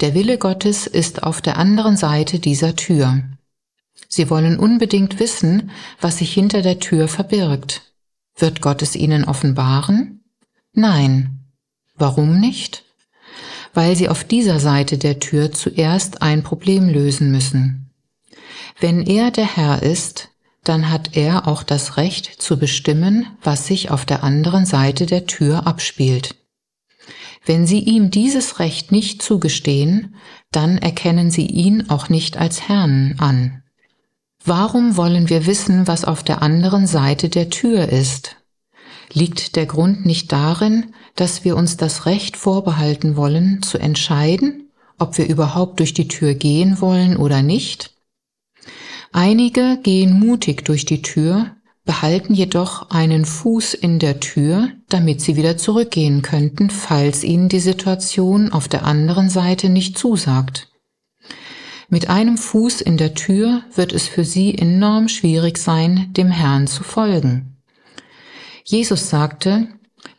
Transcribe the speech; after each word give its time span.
Der 0.00 0.14
Wille 0.14 0.38
Gottes 0.38 0.86
ist 0.86 1.22
auf 1.22 1.40
der 1.40 1.56
anderen 1.58 1.96
Seite 1.96 2.38
dieser 2.38 2.74
Tür. 2.74 3.22
Sie 4.08 4.30
wollen 4.30 4.58
unbedingt 4.58 5.20
wissen, 5.20 5.70
was 6.00 6.18
sich 6.18 6.32
hinter 6.32 6.62
der 6.62 6.80
Tür 6.80 7.06
verbirgt. 7.06 7.92
Wird 8.36 8.60
Gott 8.60 8.82
es 8.82 8.96
Ihnen 8.96 9.24
offenbaren? 9.24 10.24
Nein. 10.72 11.38
Warum 11.94 12.40
nicht? 12.40 12.84
Weil 13.74 13.96
sie 13.96 14.08
auf 14.08 14.24
dieser 14.24 14.60
Seite 14.60 14.98
der 14.98 15.18
Tür 15.18 15.52
zuerst 15.52 16.22
ein 16.22 16.42
Problem 16.42 16.88
lösen 16.88 17.30
müssen. 17.30 17.90
Wenn 18.80 19.02
er 19.02 19.30
der 19.30 19.56
Herr 19.56 19.82
ist, 19.82 20.30
dann 20.64 20.90
hat 20.90 21.16
er 21.16 21.48
auch 21.48 21.62
das 21.62 21.96
Recht 21.96 22.40
zu 22.40 22.58
bestimmen, 22.58 23.26
was 23.42 23.66
sich 23.66 23.90
auf 23.90 24.04
der 24.04 24.22
anderen 24.22 24.64
Seite 24.66 25.06
der 25.06 25.26
Tür 25.26 25.66
abspielt. 25.66 26.36
Wenn 27.44 27.66
Sie 27.66 27.80
ihm 27.80 28.10
dieses 28.10 28.60
Recht 28.60 28.92
nicht 28.92 29.20
zugestehen, 29.20 30.14
dann 30.52 30.78
erkennen 30.78 31.30
Sie 31.30 31.46
ihn 31.46 31.90
auch 31.90 32.08
nicht 32.08 32.36
als 32.36 32.68
Herrn 32.68 33.16
an. 33.18 33.62
Warum 34.44 34.96
wollen 34.96 35.28
wir 35.28 35.46
wissen, 35.46 35.88
was 35.88 36.04
auf 36.04 36.22
der 36.22 36.42
anderen 36.42 36.86
Seite 36.86 37.28
der 37.28 37.50
Tür 37.50 37.88
ist? 37.88 38.36
Liegt 39.12 39.56
der 39.56 39.66
Grund 39.66 40.06
nicht 40.06 40.32
darin, 40.32 40.94
dass 41.16 41.44
wir 41.44 41.56
uns 41.56 41.76
das 41.76 42.06
Recht 42.06 42.36
vorbehalten 42.36 43.16
wollen, 43.16 43.62
zu 43.62 43.78
entscheiden, 43.78 44.70
ob 44.98 45.18
wir 45.18 45.28
überhaupt 45.28 45.80
durch 45.80 45.92
die 45.92 46.08
Tür 46.08 46.34
gehen 46.34 46.80
wollen 46.80 47.16
oder 47.16 47.42
nicht. 47.42 47.94
Einige 49.12 49.78
gehen 49.82 50.18
mutig 50.18 50.64
durch 50.64 50.86
die 50.86 51.02
Tür, 51.02 51.54
behalten 51.84 52.32
jedoch 52.32 52.90
einen 52.90 53.24
Fuß 53.24 53.74
in 53.74 53.98
der 53.98 54.20
Tür, 54.20 54.70
damit 54.88 55.20
sie 55.20 55.36
wieder 55.36 55.58
zurückgehen 55.58 56.22
könnten, 56.22 56.70
falls 56.70 57.24
ihnen 57.24 57.48
die 57.48 57.60
Situation 57.60 58.52
auf 58.52 58.68
der 58.68 58.84
anderen 58.84 59.28
Seite 59.28 59.68
nicht 59.68 59.98
zusagt. 59.98 60.70
Mit 61.90 62.08
einem 62.08 62.38
Fuß 62.38 62.80
in 62.80 62.96
der 62.96 63.14
Tür 63.14 63.64
wird 63.74 63.92
es 63.92 64.08
für 64.08 64.24
sie 64.24 64.56
enorm 64.56 65.08
schwierig 65.08 65.58
sein, 65.58 66.10
dem 66.16 66.30
Herrn 66.30 66.66
zu 66.66 66.84
folgen. 66.84 67.51
Jesus 68.64 69.08
sagte, 69.08 69.68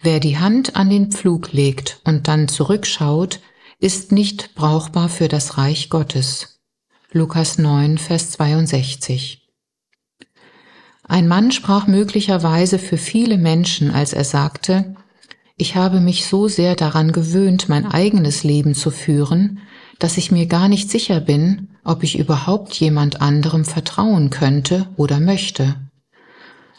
Wer 0.00 0.20
die 0.20 0.38
Hand 0.38 0.76
an 0.76 0.90
den 0.90 1.10
Pflug 1.10 1.52
legt 1.52 2.00
und 2.04 2.28
dann 2.28 2.48
zurückschaut, 2.48 3.40
ist 3.78 4.12
nicht 4.12 4.54
brauchbar 4.54 5.08
für 5.08 5.28
das 5.28 5.58
Reich 5.58 5.90
Gottes. 5.90 6.60
Lukas 7.10 7.58
9, 7.58 7.98
Vers 7.98 8.30
62. 8.32 9.48
Ein 11.04 11.28
Mann 11.28 11.50
sprach 11.50 11.86
möglicherweise 11.86 12.78
für 12.78 12.96
viele 12.96 13.36
Menschen, 13.38 13.90
als 13.90 14.12
er 14.12 14.24
sagte, 14.24 14.94
ich 15.56 15.76
habe 15.76 16.00
mich 16.00 16.26
so 16.26 16.48
sehr 16.48 16.74
daran 16.74 17.12
gewöhnt, 17.12 17.68
mein 17.68 17.86
eigenes 17.86 18.44
Leben 18.44 18.74
zu 18.74 18.90
führen, 18.90 19.60
dass 19.98 20.16
ich 20.16 20.32
mir 20.32 20.46
gar 20.46 20.68
nicht 20.68 20.90
sicher 20.90 21.20
bin, 21.20 21.68
ob 21.84 22.02
ich 22.02 22.18
überhaupt 22.18 22.74
jemand 22.74 23.20
anderem 23.20 23.64
vertrauen 23.64 24.30
könnte 24.30 24.88
oder 24.96 25.20
möchte. 25.20 25.76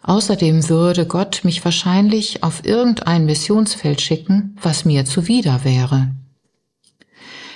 Außerdem 0.04 0.68
würde 0.68 1.06
Gott 1.06 1.42
mich 1.44 1.64
wahrscheinlich 1.64 2.44
auf 2.44 2.66
irgendein 2.66 3.26
Missionsfeld 3.26 4.02
schicken, 4.02 4.58
was 4.62 4.84
mir 4.84 5.06
zuwider 5.06 5.64
wäre. 5.64 6.12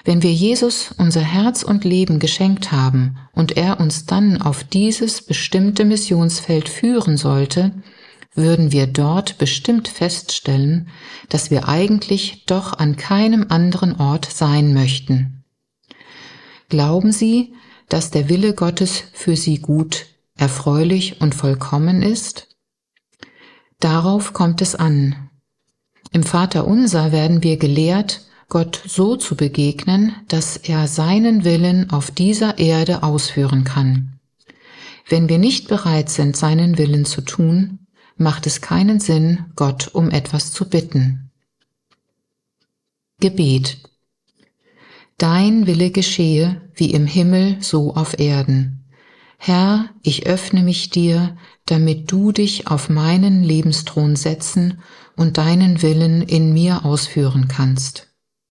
Wenn 0.05 0.23
wir 0.23 0.31
Jesus 0.31 0.95
unser 0.97 1.19
Herz 1.19 1.63
und 1.63 1.83
Leben 1.83 2.19
geschenkt 2.19 2.71
haben 2.71 3.17
und 3.33 3.57
er 3.57 3.81
uns 3.81 4.05
dann 4.05 4.41
auf 4.41 4.63
dieses 4.63 5.21
bestimmte 5.21 5.83
Missionsfeld 5.83 6.69
führen 6.69 7.17
sollte, 7.17 7.73
würden 8.33 8.71
wir 8.71 8.87
dort 8.87 9.37
bestimmt 9.37 9.89
feststellen, 9.89 10.87
dass 11.27 11.51
wir 11.51 11.67
eigentlich 11.67 12.45
doch 12.45 12.71
an 12.77 12.95
keinem 12.95 13.47
anderen 13.49 13.99
Ort 13.99 14.31
sein 14.31 14.73
möchten. 14.73 15.43
Glauben 16.69 17.11
Sie, 17.11 17.53
dass 17.89 18.09
der 18.09 18.29
Wille 18.29 18.53
Gottes 18.53 19.03
für 19.11 19.35
Sie 19.35 19.59
gut 19.59 20.05
erfreulich 20.37 21.21
und 21.21 21.35
vollkommen 21.35 22.01
ist? 22.01 22.47
Darauf 23.79 24.33
kommt 24.33 24.61
es 24.61 24.75
an. 24.75 25.29
Im 26.11 26.23
Vater 26.23 26.67
unser 26.67 27.11
werden 27.11 27.43
wir 27.43 27.57
gelehrt, 27.57 28.21
Gott 28.49 28.81
so 28.87 29.17
zu 29.17 29.35
begegnen, 29.35 30.15
dass 30.29 30.55
er 30.55 30.87
seinen 30.87 31.43
Willen 31.43 31.89
auf 31.89 32.11
dieser 32.11 32.57
Erde 32.59 33.03
ausführen 33.03 33.65
kann. 33.65 34.19
Wenn 35.09 35.29
wir 35.29 35.37
nicht 35.37 35.67
bereit 35.67 36.09
sind, 36.09 36.37
seinen 36.37 36.77
Willen 36.77 37.05
zu 37.05 37.21
tun, 37.21 37.87
macht 38.15 38.47
es 38.47 38.61
keinen 38.61 38.99
Sinn, 38.99 39.45
Gott 39.55 39.89
um 39.93 40.09
etwas 40.09 40.51
zu 40.51 40.69
bitten. 40.69 41.31
Gebet 43.19 43.77
Dein 45.17 45.65
Wille 45.65 45.89
geschehe, 45.89 46.61
wie 46.75 46.91
im 46.91 47.07
Himmel 47.07 47.57
so 47.59 47.95
auf 47.95 48.19
Erden. 48.19 48.76
Herr, 49.37 49.89
ich 50.01 50.25
öffne 50.25 50.63
mich 50.63 50.89
dir, 50.89 51.37
damit 51.65 52.11
du 52.11 52.31
dich 52.31 52.67
auf 52.67 52.89
meinen 52.89 53.43
Lebensthron 53.43 54.15
setzen 54.15 54.81
und 55.15 55.37
deinen 55.37 55.81
Willen 55.81 56.21
in 56.21 56.53
mir 56.53 56.83
ausführen 56.85 57.47
kannst. 57.47 58.06